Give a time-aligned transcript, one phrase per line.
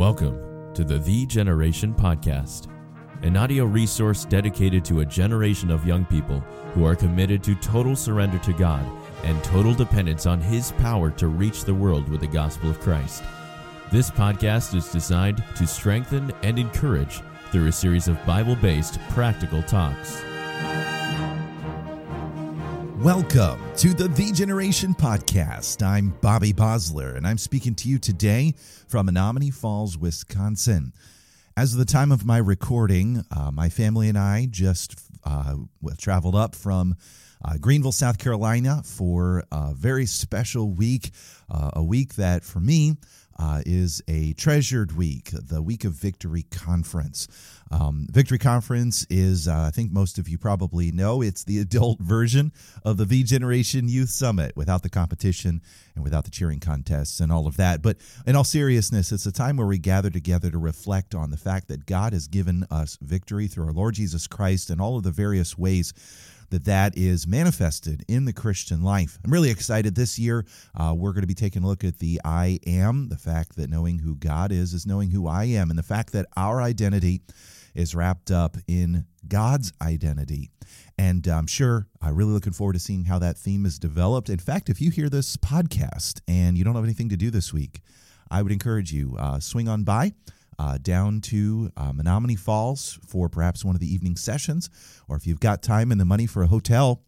[0.00, 2.68] Welcome to the Thee Generation Podcast,
[3.22, 6.40] an audio resource dedicated to a generation of young people
[6.72, 8.82] who are committed to total surrender to God
[9.24, 13.22] and total dependence on His power to reach the world with the gospel of Christ.
[13.92, 17.20] This podcast is designed to strengthen and encourage
[17.52, 20.22] through a series of Bible based practical talks.
[23.02, 25.82] Welcome to the Thee Generation Podcast.
[25.82, 28.52] I'm Bobby Bosler, and I'm speaking to you today
[28.88, 30.92] from Menomonee Falls, Wisconsin.
[31.56, 35.56] As of the time of my recording, uh, my family and I just uh,
[35.98, 36.96] traveled up from
[37.44, 41.10] uh, Greenville, South Carolina for a very special week,
[41.50, 42.96] uh, a week that for me
[43.40, 47.26] uh, is a treasured week, the Week of Victory Conference.
[47.70, 52.00] Um, Victory Conference is, uh, I think most of you probably know, it's the adult
[52.00, 52.52] version
[52.84, 55.62] of the Thee Generation Youth Summit without the competition
[55.94, 57.80] and without the cheering contests and all of that.
[57.80, 61.36] But in all seriousness, it's a time where we gather together to reflect on the
[61.38, 65.02] fact that God has given us victory through our Lord Jesus Christ and all of
[65.02, 65.92] the various ways
[66.48, 69.18] that that is manifested in the Christian life.
[69.22, 70.46] I'm really excited this year.
[70.74, 73.68] Uh, we're going to be taking a look at the I am, the fact that
[73.68, 77.20] knowing who God is is knowing who I am, and the fact that our identity
[77.74, 80.50] is wrapped up in God's identity.
[80.96, 84.30] And I'm sure I'm really looking forward to seeing how that theme is developed.
[84.30, 87.52] In fact, if you hear this podcast and you don't have anything to do this
[87.52, 87.82] week,
[88.30, 90.14] I would encourage you uh, swing on by
[90.60, 94.68] uh, down to uh, Menomonee Falls for perhaps one of the evening sessions,
[95.08, 97.00] or if you've got time and the money for a hotel,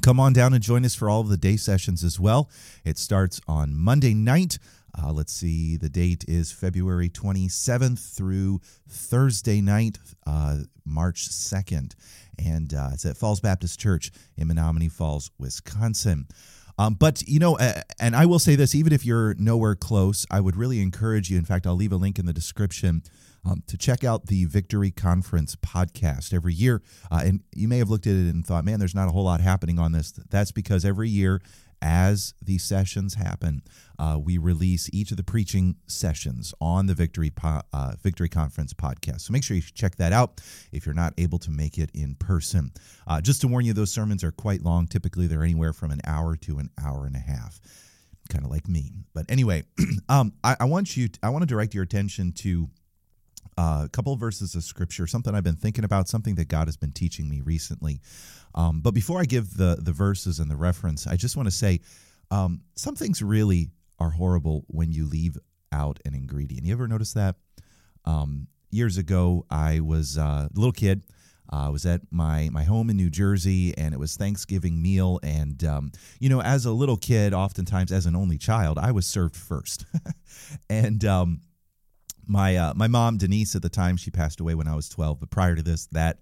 [0.00, 2.48] come on down and join us for all of the day sessions as well.
[2.82, 4.58] It starts on Monday night.
[4.98, 11.92] Uh, let's see, the date is February 27th through Thursday night, uh, March 2nd.
[12.38, 16.28] And uh, it's at Falls Baptist Church in Menomonee Falls, Wisconsin.
[16.80, 20.24] Um, but, you know, uh, and I will say this even if you're nowhere close,
[20.30, 21.36] I would really encourage you.
[21.36, 23.02] In fact, I'll leave a link in the description
[23.44, 26.80] um, to check out the Victory Conference podcast every year.
[27.10, 29.24] Uh, and you may have looked at it and thought, man, there's not a whole
[29.24, 30.12] lot happening on this.
[30.30, 31.42] That's because every year
[31.82, 33.62] as these sessions happen,
[33.98, 38.72] uh, we release each of the preaching sessions on the Victory po- uh, Victory Conference
[38.72, 39.22] podcast.
[39.22, 40.40] So make sure you check that out
[40.72, 42.72] if you're not able to make it in person.
[43.06, 44.86] Uh, just to warn you, those sermons are quite long.
[44.86, 47.60] Typically, they're anywhere from an hour to an hour and a half,
[48.28, 48.92] kind of like me.
[49.14, 49.64] But anyway,
[50.08, 51.08] um, I, I, want you.
[51.22, 52.68] I want to direct your attention to
[53.58, 56.68] uh, a couple of verses of scripture, something I've been thinking about, something that God
[56.68, 58.00] has been teaching me recently.
[58.54, 61.54] Um, but before I give the the verses and the reference, I just want to
[61.54, 61.80] say
[62.30, 65.36] um, some things really are horrible when you leave
[65.72, 66.64] out an ingredient.
[66.66, 67.36] You ever notice that?
[68.04, 71.04] Um, years ago, I was uh, a little kid.
[71.52, 75.18] Uh, I was at my my home in New Jersey, and it was Thanksgiving meal.
[75.22, 79.06] And um, you know, as a little kid, oftentimes as an only child, I was
[79.06, 79.84] served first.
[80.70, 81.40] and um,
[82.26, 85.20] my uh, my mom Denise at the time she passed away when I was twelve,
[85.20, 86.18] but prior to this, that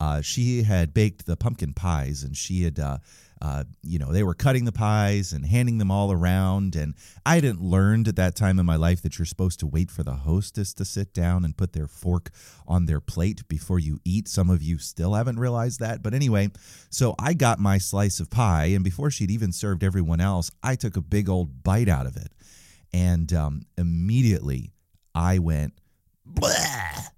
[0.00, 2.78] uh, she had baked the pumpkin pies, and she had.
[2.78, 2.98] Uh,
[3.42, 6.76] uh, you know, they were cutting the pies and handing them all around.
[6.76, 6.94] And
[7.26, 10.04] I hadn't learned at that time in my life that you're supposed to wait for
[10.04, 12.30] the hostess to sit down and put their fork
[12.68, 14.28] on their plate before you eat.
[14.28, 16.04] Some of you still haven't realized that.
[16.04, 16.50] But anyway,
[16.88, 20.76] so I got my slice of pie, and before she'd even served everyone else, I
[20.76, 22.30] took a big old bite out of it.
[22.92, 24.70] And um, immediately
[25.14, 25.74] I went,
[26.28, 27.08] Bleh!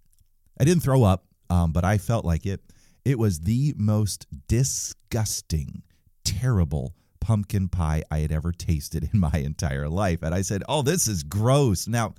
[0.59, 2.60] I didn't throw up, um, but I felt like it.
[3.05, 5.82] It was the most disgusting,
[6.25, 10.22] terrible pumpkin pie I had ever tasted in my entire life.
[10.22, 12.15] And I said, "Oh, this is gross." Now,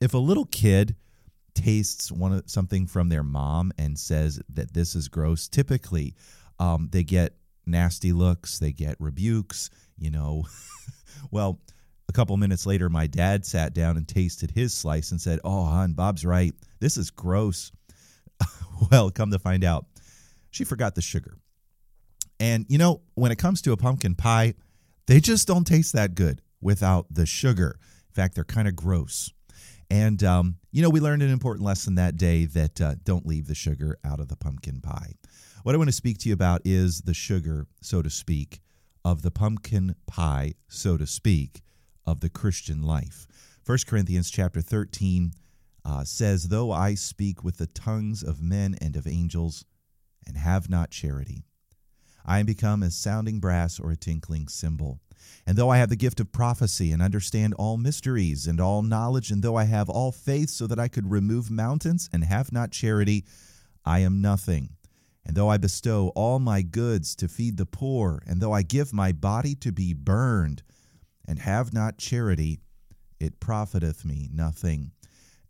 [0.00, 0.96] if a little kid
[1.54, 6.14] tastes one something from their mom and says that this is gross, typically
[6.58, 7.34] um, they get
[7.66, 9.70] nasty looks, they get rebukes.
[9.98, 10.44] You know,
[11.30, 11.60] well,
[12.08, 15.64] a couple minutes later, my dad sat down and tasted his slice and said, "Oh,
[15.64, 16.52] hon, Bob's right.
[16.80, 17.72] This is gross."
[18.90, 19.86] well, come to find out,
[20.50, 21.38] she forgot the sugar.
[22.38, 24.54] And you know, when it comes to a pumpkin pie,
[25.06, 27.78] they just don't taste that good without the sugar.
[28.08, 29.32] In fact, they're kind of gross.
[29.88, 33.46] And, um, you know, we learned an important lesson that day that uh, don't leave
[33.46, 35.12] the sugar out of the pumpkin pie.
[35.62, 38.60] What I want to speak to you about is the sugar, so to speak,
[39.04, 41.62] of the pumpkin pie, so to speak,
[42.06, 43.26] of the Christian life.
[43.64, 45.32] 1 Corinthians chapter 13
[45.84, 49.64] uh, says, Though I speak with the tongues of men and of angels,
[50.26, 51.44] and have not charity.
[52.24, 54.98] I am become as sounding brass or a tinkling cymbal.
[55.46, 59.30] And though I have the gift of prophecy and understand all mysteries and all knowledge,
[59.30, 62.72] and though I have all faith so that I could remove mountains and have not
[62.72, 63.24] charity,
[63.84, 64.70] I am nothing.
[65.24, 68.92] And though I bestow all my goods to feed the poor, and though I give
[68.92, 70.62] my body to be burned,
[71.26, 72.60] and have not charity,
[73.20, 74.92] it profiteth me nothing.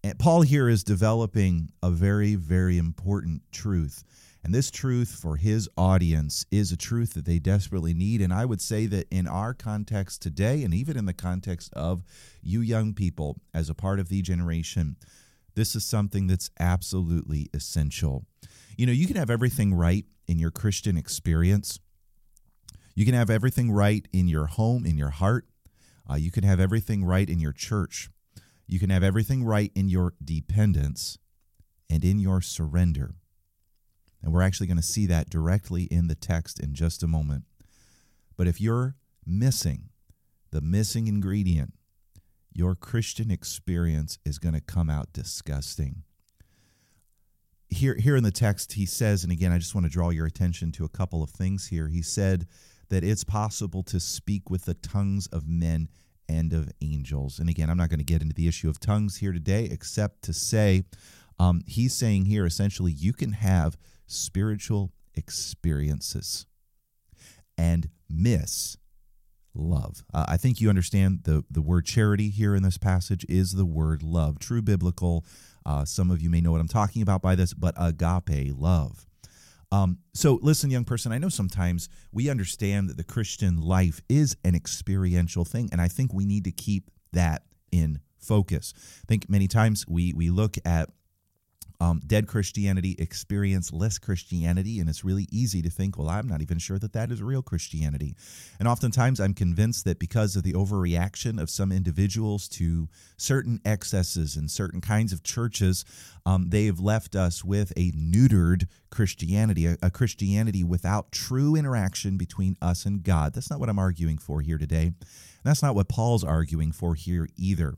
[0.03, 4.05] And Paul here is developing a very, very important truth.
[4.45, 8.21] And this truth for his audience is a truth that they desperately need.
[8.21, 12.05] And I would say that in our context today, and even in the context of
[12.43, 14.97] you young people as a part of the generation,
[15.57, 18.25] this is something that's absolutely essential.
[18.77, 21.81] You know, you can have everything right in your Christian experience,
[22.95, 25.47] you can have everything right in your home, in your heart,
[26.11, 28.11] uh, you can have everything right in your church.
[28.67, 31.19] You can have everything right in your dependence
[31.89, 33.15] and in your surrender.
[34.23, 37.45] And we're actually going to see that directly in the text in just a moment.
[38.37, 39.91] But if you're missing
[40.51, 41.75] the missing ingredient,
[42.53, 46.03] your Christian experience is going to come out disgusting.
[47.69, 50.27] Here, here in the text, he says, and again, I just want to draw your
[50.27, 51.89] attention to a couple of things here.
[51.89, 52.47] He said
[52.89, 55.89] that it's possible to speak with the tongues of men
[56.29, 57.39] and of angels.
[57.39, 60.23] And again, I'm not going to get into the issue of tongues here today, except
[60.23, 60.85] to say
[61.39, 66.47] um, he's saying here essentially you can have spiritual experiences
[67.59, 68.77] and miss
[69.55, 70.05] love.
[70.13, 73.65] Uh, I think you understand the, the word charity here in this passage is the
[73.65, 74.39] word love.
[74.39, 75.25] True biblical.
[75.65, 79.07] Uh, some of you may know what I'm talking about by this, but agape love.
[79.73, 84.37] Um, so, listen, young person, I know sometimes we understand that the Christian life is
[84.45, 87.43] an experiential thing, and I think we need to keep that
[87.73, 88.75] in focus.
[88.77, 90.91] I think many times we we look at
[91.81, 96.43] um, dead Christianity experience less Christianity, and it's really easy to think, well, I'm not
[96.43, 98.15] even sure that that is real Christianity.
[98.59, 104.37] And oftentimes I'm convinced that because of the overreaction of some individuals to certain excesses
[104.37, 105.85] and certain kinds of churches,
[106.25, 112.17] um, they have left us with a neutered Christianity, a, a Christianity without true interaction
[112.17, 113.35] between us and God.
[113.35, 114.93] That's not what I'm arguing for here today.
[115.47, 117.75] That's not what Paul's arguing for here either.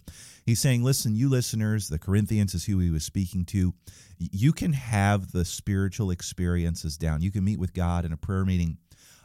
[0.46, 3.74] He's saying, listen, you listeners, the Corinthians is who he was speaking to.
[4.18, 7.22] You can have the spiritual experiences down.
[7.22, 8.78] You can meet with God in a prayer meeting.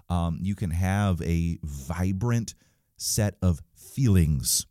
[0.10, 2.56] Um, you can have a vibrant
[2.98, 4.66] set of feelings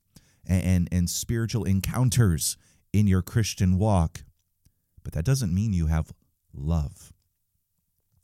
[0.47, 2.57] and, and, and spiritual encounters
[2.93, 4.25] in your Christian walk.
[5.03, 6.13] But that doesn't mean you have
[6.53, 7.13] love.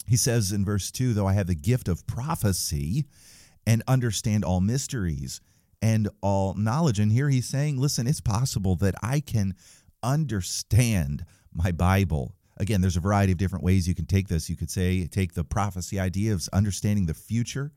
[0.07, 3.05] He says in verse 2 though I have the gift of prophecy
[3.69, 5.43] and understand all mysteries
[5.83, 6.99] and all knowledge.
[6.99, 9.55] And here he's saying, listen, it's possible that I can
[10.03, 12.35] understand my Bible.
[12.57, 14.49] Again, there's a variety of different ways you can take this.
[14.49, 17.71] You could say, take the prophecy idea of understanding the future.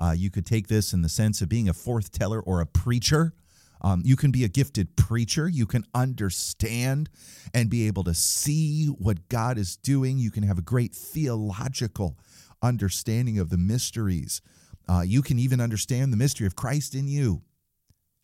[0.00, 2.66] Uh, you could take this in the sense of being a forth teller or a
[2.66, 3.32] preacher.
[3.80, 5.48] Um, you can be a gifted preacher.
[5.48, 7.08] You can understand
[7.54, 10.18] and be able to see what God is doing.
[10.18, 12.18] You can have a great theological
[12.60, 14.42] understanding of the mysteries
[14.88, 17.42] uh, you can even understand the mystery of Christ in you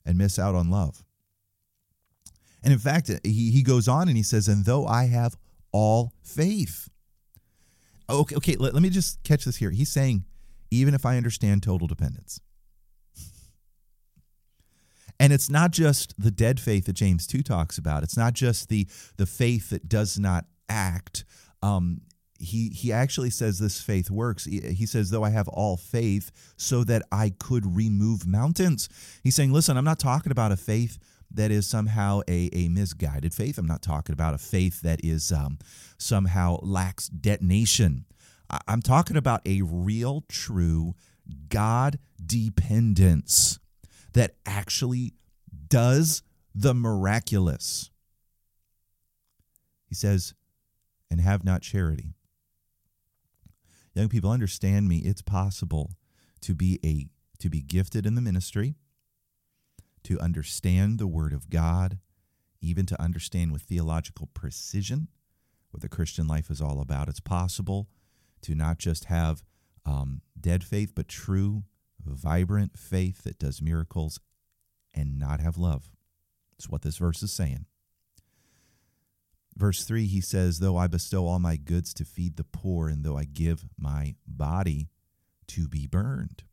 [0.05, 1.05] and miss out on love.
[2.62, 5.37] And in fact, he, he goes on and he says, And though I have
[5.73, 6.88] all faith.
[8.09, 9.70] Okay, okay, let, let me just catch this here.
[9.70, 10.25] He's saying,
[10.70, 12.41] even if I understand total dependence.
[15.19, 18.03] And it's not just the dead faith that James 2 talks about.
[18.03, 18.88] It's not just the,
[19.19, 21.25] the faith that does not act.
[21.62, 22.00] Um,
[22.42, 24.44] he he actually says this faith works.
[24.44, 28.88] He, says, though I have all faith, so that I could remove mountains.
[29.22, 30.99] He's saying, listen, I'm not talking about a faith
[31.30, 33.58] that is somehow a, a misguided faith.
[33.58, 35.58] I'm not talking about a faith that is um,
[35.99, 38.04] somehow lacks detonation.
[38.68, 40.94] I'm talking about a real, true
[41.49, 43.58] God dependence
[44.12, 45.14] that actually
[45.68, 46.22] does
[46.54, 47.90] the miraculous.
[49.88, 50.34] He says,
[51.11, 52.14] and have not charity
[53.94, 54.99] young people understand me.
[54.99, 55.92] It's possible
[56.42, 57.06] to be a
[57.38, 58.76] to be gifted in the ministry
[60.04, 61.99] to understand the word of god
[62.61, 65.08] even to understand with theological precision
[65.70, 67.08] what the christian life is all about.
[67.08, 67.88] It's possible
[68.42, 69.42] to not just have
[69.84, 71.64] um, dead faith but true
[72.04, 74.20] vibrant faith that does miracles
[74.92, 75.92] and not have love.
[76.58, 77.66] It's what this verse is saying
[79.56, 83.04] Verse 3, he says, Though I bestow all my goods to feed the poor, and
[83.04, 84.88] though I give my body
[85.49, 86.44] to be burned.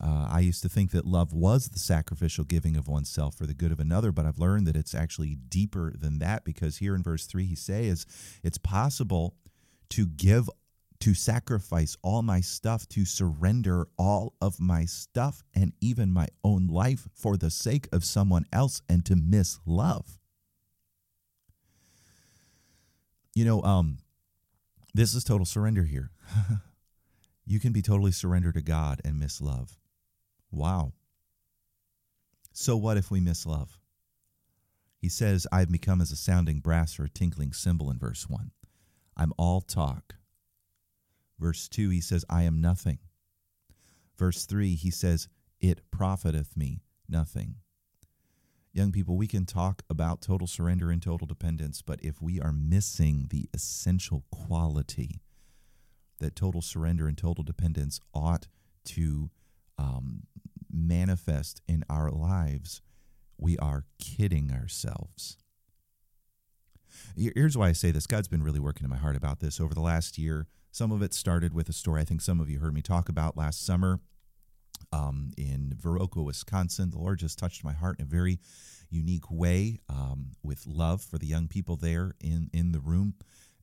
[0.00, 3.54] Uh, I used to think that love was the sacrificial giving of oneself for the
[3.54, 7.02] good of another, but I've learned that it's actually deeper than that because here in
[7.02, 8.06] verse 3 he says
[8.44, 9.34] it's possible
[9.90, 10.48] to give,
[11.00, 16.68] to sacrifice all my stuff, to surrender all of my stuff and even my own
[16.68, 20.17] life for the sake of someone else and to miss love.
[23.38, 23.98] You know, um,
[24.94, 26.10] this is total surrender here.
[27.46, 29.78] you can be totally surrendered to God and miss love.
[30.50, 30.94] Wow.
[32.52, 33.78] So what if we miss love?
[34.96, 38.50] He says, I've become as a sounding brass or a tinkling cymbal in verse 1.
[39.16, 40.16] I'm all talk.
[41.38, 42.98] Verse 2, he says, I am nothing.
[44.16, 45.28] Verse 3, he says,
[45.60, 47.54] It profiteth me nothing.
[48.78, 52.52] Young people, we can talk about total surrender and total dependence, but if we are
[52.52, 55.20] missing the essential quality
[56.20, 58.46] that total surrender and total dependence ought
[58.84, 59.30] to
[59.78, 60.28] um,
[60.72, 62.80] manifest in our lives,
[63.36, 65.38] we are kidding ourselves.
[67.16, 69.74] Here's why I say this God's been really working in my heart about this over
[69.74, 70.46] the last year.
[70.70, 73.08] Some of it started with a story I think some of you heard me talk
[73.08, 73.98] about last summer
[74.92, 76.90] um, in Viroqua, Wisconsin.
[76.90, 78.38] The Lord just touched my heart in a very
[78.90, 83.14] unique way um, with love for the young people there in, in the room.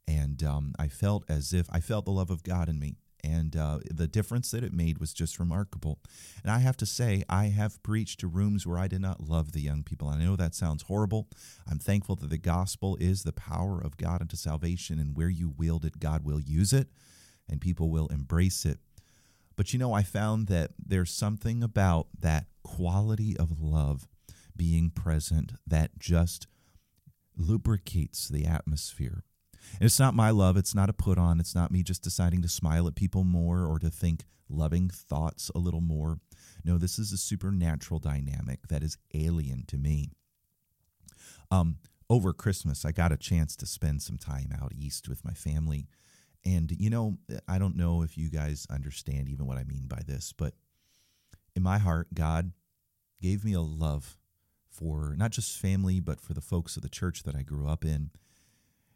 [0.08, 2.98] And um, I felt as if I felt the love of God in me.
[3.24, 6.00] And uh, the difference that it made was just remarkable.
[6.44, 9.52] And I have to say, I have preached to rooms where I did not love
[9.52, 10.08] the young people.
[10.08, 11.28] I know that sounds horrible.
[11.68, 15.50] I'm thankful that the gospel is the power of God unto salvation, and where you
[15.58, 16.90] wield it, God will use it,
[17.50, 18.78] and people will embrace it.
[19.56, 24.08] But you know, I found that there's something about that quality of love
[24.56, 26.48] being present that just
[27.38, 29.24] lubricates the atmosphere.
[29.74, 32.42] And it's not my love, it's not a put on, it's not me just deciding
[32.44, 36.20] to smile at people more or to think loving thoughts a little more.
[36.64, 40.12] No, this is a supernatural dynamic that is alien to me.
[41.52, 41.78] Um,
[42.10, 45.88] over Christmas, I got a chance to spend some time out east with my family.
[46.46, 50.02] And, you know, I don't know if you guys understand even what I mean by
[50.06, 50.54] this, but
[51.56, 52.52] in my heart, God
[53.20, 54.18] gave me a love
[54.70, 57.84] for not just family, but for the folks of the church that I grew up
[57.84, 58.12] in.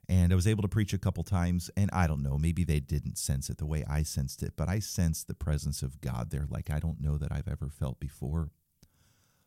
[0.08, 2.79] And I was able to preach a couple times, and I don't know, maybe they
[2.79, 6.32] didn't sense it the way I sensed it, but I sensed the presence of God
[6.32, 8.50] there like I don't know that I've ever felt before.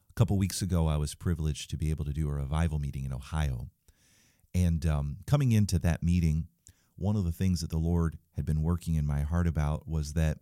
[0.09, 3.05] A couple weeks ago, I was privileged to be able to do a revival meeting
[3.05, 3.71] in Ohio.
[4.55, 6.47] And um, coming into that meeting,
[7.03, 10.13] one of the things that the Lord had been working in my heart about was
[10.15, 10.39] that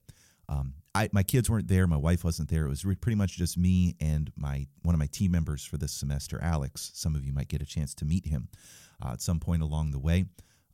[0.49, 1.87] um, I, my kids weren't there.
[1.87, 2.67] My wife wasn't there.
[2.67, 5.93] It was pretty much just me and my one of my team members for this
[5.93, 6.91] semester, Alex.
[6.95, 8.49] Some of you might get a chance to meet him
[9.05, 10.27] uh, at some point along the way.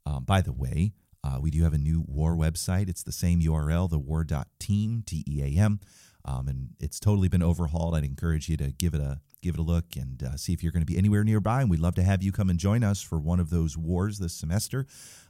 [0.07, 2.89] Um, by the way, uh, we do have a new war website.
[2.89, 5.81] It's the same URL, the war.team, T E A M.
[6.25, 7.95] Um, and it's totally been overhauled.
[7.95, 10.63] I'd encourage you to give it a give it a look and uh, see if
[10.63, 11.61] you're going to be anywhere nearby.
[11.61, 14.19] And we'd love to have you come and join us for one of those wars
[14.19, 14.87] this semester.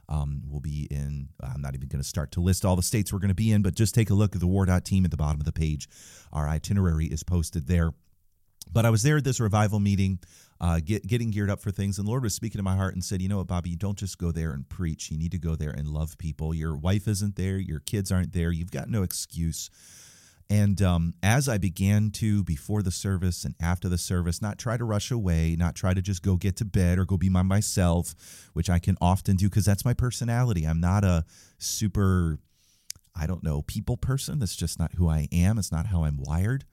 [0.09, 3.11] Um, we'll be in, I'm not even going to start to list all the states
[3.11, 5.17] we're going to be in, but just take a look at the war.team at the
[5.17, 5.87] bottom of the page.
[6.31, 7.91] Our itinerary is posted there.
[8.71, 10.19] But I was there at this revival meeting,
[10.59, 11.97] uh, get, getting geared up for things.
[11.97, 13.77] And the Lord was speaking to my heart and said, You know what, Bobby, you
[13.77, 15.09] don't just go there and preach.
[15.09, 16.53] You need to go there and love people.
[16.53, 18.51] Your wife isn't there, your kids aren't there.
[18.51, 19.69] You've got no excuse
[20.49, 24.77] and um, as I began to, before the service and after the service, not try
[24.77, 27.41] to rush away, not try to just go get to bed or go be by
[27.41, 28.15] myself,
[28.53, 30.65] which I can often do because that's my personality.
[30.65, 31.25] I'm not a
[31.57, 32.39] super,
[33.13, 34.39] I don't know, people person.
[34.39, 35.57] That's just not who I am.
[35.57, 36.63] It's not how I'm wired.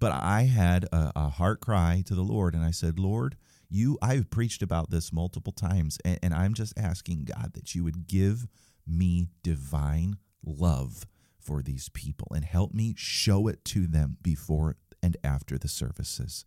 [0.00, 3.36] But I had a, a heart cry to the Lord, and I said, Lord,
[3.70, 7.84] you, I've preached about this multiple times, and, and I'm just asking God that you
[7.84, 8.48] would give
[8.86, 11.06] me divine love
[11.44, 16.44] for these people and help me show it to them before and after the services.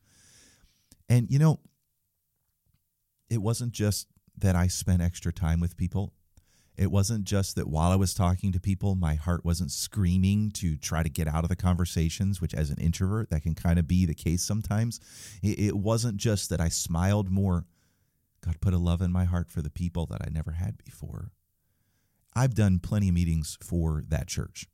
[1.08, 1.60] And you know,
[3.30, 6.14] it wasn't just that I spent extra time with people.
[6.78, 10.78] It wasn't just that while I was talking to people, my heart wasn't screaming to
[10.78, 13.88] try to get out of the conversations, which as an introvert, that can kind of
[13.88, 15.00] be the case sometimes.
[15.42, 17.66] It, wasn't just that I smiled more.
[18.42, 21.32] God put a love in my heart for the people that I never had before.
[22.38, 24.68] I've done plenty of meetings for that church.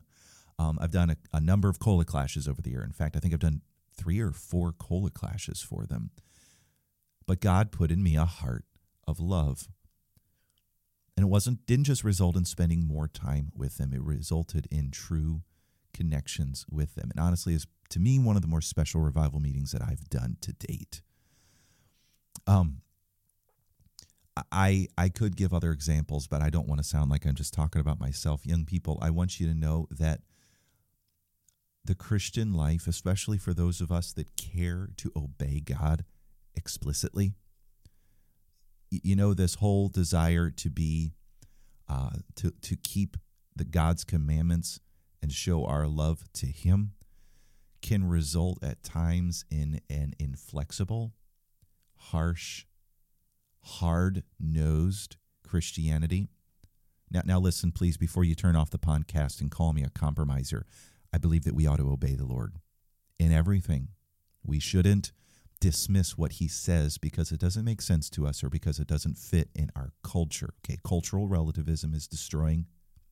[0.58, 2.84] um, I've done a, a, number of cola clashes over the year.
[2.84, 3.62] In fact, I think I've done
[3.96, 6.10] three or four cola clashes for them.
[7.26, 8.64] But God put in me a heart
[9.08, 9.68] of love.
[11.16, 13.94] And it wasn't didn't just result in spending more time with them.
[13.94, 15.40] It resulted in true
[15.94, 17.10] connections with them.
[17.10, 20.36] And honestly, is to me one of the more special revival meetings that I've done
[20.42, 21.00] to date.
[22.46, 22.82] Um,
[24.52, 27.54] I I could give other examples, but I don't want to sound like I'm just
[27.54, 28.44] talking about myself.
[28.44, 30.20] Young people, I want you to know that
[31.84, 36.04] the Christian life, especially for those of us that care to obey God
[36.54, 37.32] explicitly,
[38.90, 41.12] you know, this whole desire to be
[41.88, 43.16] uh, to to keep
[43.54, 44.80] the God's commandments
[45.22, 46.92] and show our love to Him
[47.82, 51.14] can result at times in an inflexible,
[51.96, 52.64] harsh,
[53.66, 56.28] hard nosed Christianity.
[57.10, 60.66] Now, now, listen, please, before you turn off the podcast and call me a compromiser,
[61.12, 62.56] I believe that we ought to obey the Lord
[63.18, 63.88] in everything.
[64.44, 65.12] We shouldn't
[65.60, 69.18] dismiss what he says because it doesn't make sense to us or because it doesn't
[69.18, 70.54] fit in our culture.
[70.64, 72.66] Okay, cultural relativism is destroying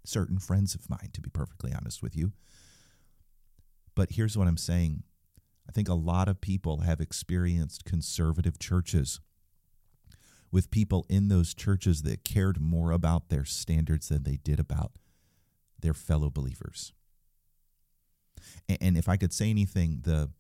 [0.05, 2.33] certain friends of mine, to be perfectly honest with you.
[3.95, 5.05] But here's what I'm saying
[5.69, 9.21] I think a lot of people have experienced conservative churches
[10.55, 14.93] with people in those churches that cared more about their standards than they did about
[15.81, 16.93] their fellow believers.
[18.69, 20.31] And if I could say anything, the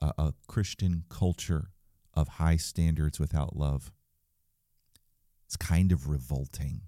[0.00, 1.72] uh, a Christian culture
[2.14, 3.92] of high standards without love,
[5.44, 6.80] it's kind of revolting.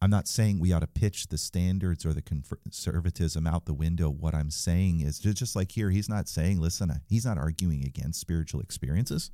[0.00, 4.08] I'm not saying we ought to pitch the standards or the conservatism out the window.
[4.08, 8.18] What I'm saying is just like here, he's not saying, listen, he's not arguing against
[8.18, 9.30] spiritual experiences.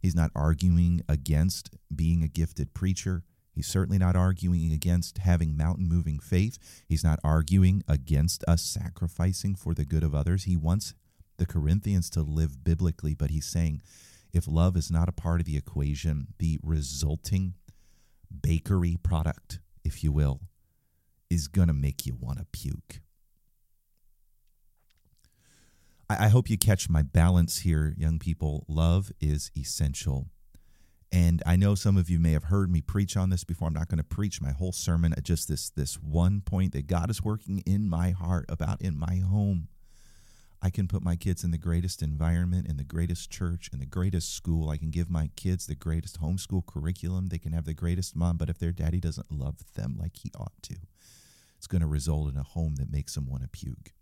[0.00, 3.24] He's not arguing against being a gifted preacher.
[3.52, 6.58] He's certainly not arguing against having mountain moving faith.
[6.88, 10.44] He's not arguing against us sacrificing for the good of others.
[10.44, 10.94] He wants
[11.38, 13.82] the Corinthians to live biblically, but he's saying
[14.32, 17.54] if love is not a part of the equation, the resulting
[18.42, 20.40] bakery product, if you will,
[21.30, 23.00] is going to make you want to puke.
[26.10, 28.64] I, hope you catch my balance here, young people.
[28.66, 30.28] Love is essential.
[31.12, 33.68] And I know some of you may have heard me preach on this before.
[33.68, 36.86] I'm not going to preach my whole sermon at just this this one point that
[36.86, 39.68] God is working in my heart about in my home.
[40.60, 43.86] I can put my kids in the greatest environment, in the greatest church, in the
[43.86, 44.70] greatest school.
[44.70, 47.26] I can give my kids the greatest homeschool curriculum.
[47.26, 50.32] They can have the greatest mom, but if their daddy doesn't love them like he
[50.38, 50.76] ought to,
[51.56, 53.92] it's going to result in a home that makes them want to puke.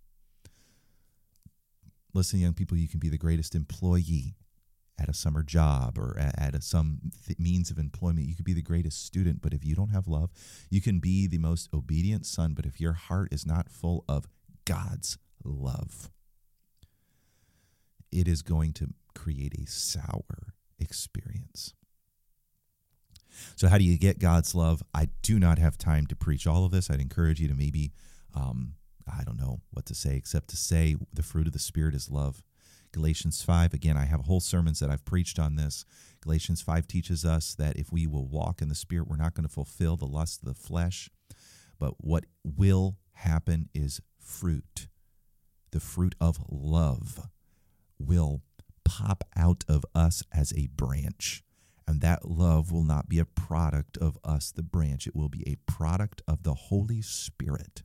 [2.16, 4.36] Listen, young people, you can be the greatest employee
[4.98, 8.26] at a summer job or at, a, some th- means of employment.
[8.26, 10.30] You could be the greatest student, but if you don't have love,
[10.70, 14.26] you can be the most obedient son, but if your heart is not full of
[14.64, 16.10] God's love,
[18.10, 21.74] it is going to create a sour experience.
[23.56, 24.82] So, how do you get God's love?
[24.94, 26.88] I do not have time to preach all of this.
[26.88, 27.92] I'd encourage you to maybe,
[28.34, 28.76] um,
[29.08, 32.10] I don't know what to say, except to say the fruit of the Spirit is
[32.10, 32.42] love.
[32.92, 35.84] Galatians 5, again, I have whole sermons that I've preached on this.
[36.22, 39.46] Galatians 5 teaches us that if we will walk in the Spirit, we're not going
[39.46, 41.10] to fulfill the lust of the flesh.
[41.78, 44.88] But what will happen is fruit,
[45.72, 47.28] the fruit of love
[47.98, 48.42] will
[48.84, 51.42] pop out of us as a branch.
[51.86, 55.06] And that love will not be a product of us, the branch.
[55.06, 57.82] It will be a product of the Holy Spirit.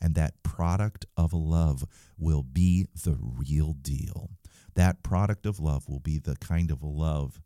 [0.00, 1.84] And that product of love
[2.18, 4.30] will be the real deal.
[4.74, 7.40] That product of love will be the kind of love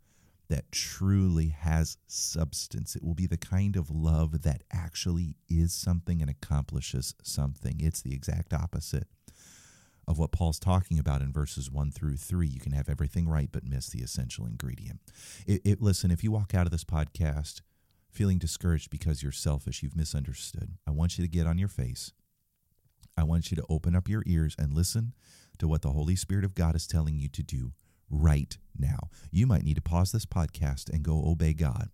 [0.49, 2.97] that truly has substance.
[2.97, 7.77] It will be the kind of love that actually is something and accomplishes something.
[7.79, 9.07] It's the exact opposite
[10.09, 12.49] of what Paul's talking about in verses 1 through 3.
[12.49, 14.99] You can have everything right but miss the essential ingredient.
[15.47, 17.61] It, it, listen, if you walk out of this podcast
[18.11, 22.13] feeling discouraged because you're selfish, you've misunderstood, I want you to get on your face.
[23.17, 25.15] I want you to open up your ears and listen
[25.59, 27.73] to what the Holy Spirit of God is telling you to do
[28.09, 29.11] right now.
[29.31, 31.91] You might need to pause this podcast and go obey God.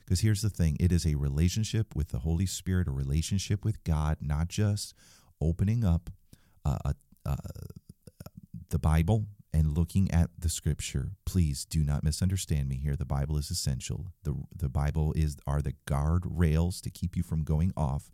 [0.00, 3.82] Because here's the thing it is a relationship with the Holy Spirit, a relationship with
[3.84, 4.94] God, not just
[5.40, 6.10] opening up
[6.64, 7.36] a, uh,
[8.68, 12.96] the Bible and looking at the scripture please do not misunderstand me here.
[12.96, 14.06] The bible is essential.
[14.24, 18.10] The the bible is are the guardrails to keep you from going off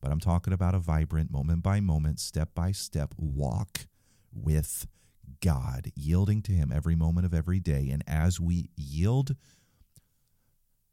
[0.00, 3.86] but i'm talking about a vibrant moment by moment step by step walk
[4.32, 4.86] with
[5.40, 7.90] god yielding to him every moment of every day.
[7.90, 9.36] And as we yield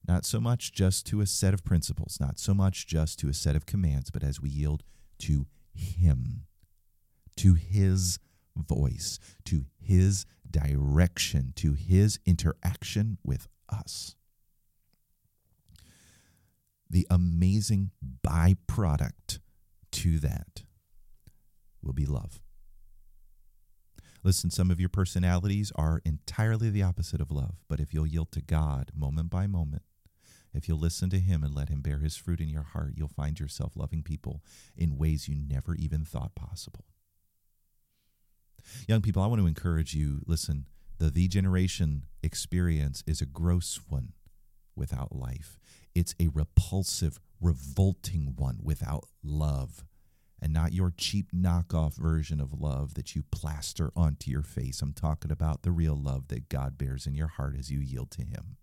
[0.08, 3.34] not so much just to a set of principles not so much just to a
[3.34, 4.84] set of commands but as we yield
[5.20, 6.44] to him
[7.38, 8.20] to his
[8.68, 14.16] voice, to his direction, to his interaction with us.
[16.90, 17.92] The amazing
[18.26, 19.40] byproduct
[19.92, 20.64] to that
[21.82, 22.40] will be love.
[24.24, 28.32] Listen, some of your personalities are entirely the opposite of love, but if you'll yield
[28.34, 29.84] to God moment by moment,
[30.54, 33.08] if you'll listen to Him and let Him bear His fruit in your heart, you'll
[33.08, 34.44] find yourself loving people
[34.76, 36.86] in ways you never even thought possible.
[38.88, 40.66] Young people, I want to encourage you listen,
[40.98, 44.14] the Thee Generation experience is a gross one
[44.76, 45.58] without life,
[45.96, 49.84] it's a repulsive, revolting one without love.
[50.42, 54.82] And not your cheap knockoff version of love that you plaster onto your face.
[54.82, 58.10] I'm talking about the real love that God bears in your heart as you yield
[58.12, 58.56] to Him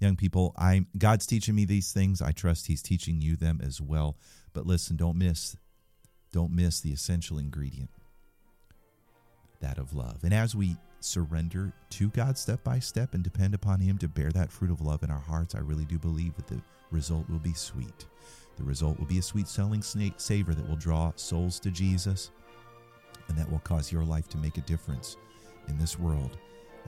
[0.00, 3.80] young people i god's teaching me these things i trust he's teaching you them as
[3.80, 4.16] well
[4.52, 5.56] but listen don't miss
[6.32, 7.90] don't miss the essential ingredient
[9.60, 10.24] that of love.
[10.24, 14.30] And as we surrender to God step by step and depend upon Him to bear
[14.32, 17.38] that fruit of love in our hearts, I really do believe that the result will
[17.38, 18.06] be sweet.
[18.56, 22.30] The result will be a sweet selling savor that will draw souls to Jesus
[23.28, 25.16] and that will cause your life to make a difference
[25.68, 26.38] in this world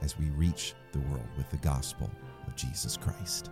[0.01, 2.09] as we reach the world with the gospel
[2.47, 3.49] of Jesus Christ.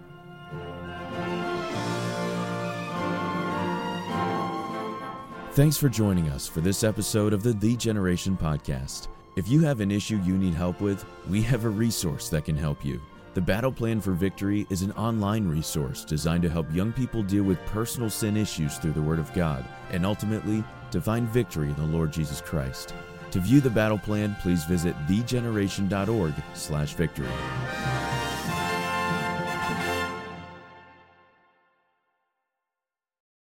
[5.57, 9.07] Thanks for joining us for this episode of the Thee Generation Podcast.
[9.35, 12.55] If you have an issue you need help with, we have a resource that can
[12.55, 13.01] help you.
[13.33, 17.41] The Battle Plan for Victory is an online resource designed to help young people deal
[17.41, 21.75] with personal sin issues through the Word of God and ultimately to find victory in
[21.75, 22.93] the Lord Jesus Christ.
[23.31, 28.06] To view the battle plan, please visit thegeneration.org/victory.